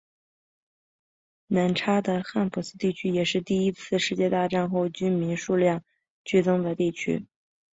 [1.45, 5.83] 南叉的汉普顿地区也是第二次世界大战后居民数量
[6.23, 7.27] 剧增的地区。